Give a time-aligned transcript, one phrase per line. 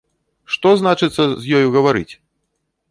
[0.53, 2.13] Што, значыцца, з ёю гаварыць!